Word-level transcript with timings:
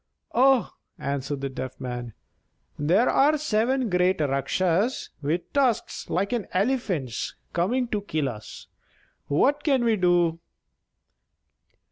"Oh!" 0.33 0.71
answered 0.97 1.41
the 1.41 1.49
Deaf 1.49 1.79
Man, 1.79 2.13
"there 2.79 3.07
are 3.07 3.37
seven 3.37 3.87
great 3.87 4.19
Rakshas 4.19 5.11
with 5.21 5.53
tusks 5.53 6.09
like 6.09 6.33
an 6.33 6.47
elephant's 6.53 7.35
coming 7.53 7.87
to 7.89 8.01
kill 8.01 8.27
us! 8.27 8.65
What 9.27 9.63
can 9.63 9.83
we 9.85 9.97
do?" 9.97 10.39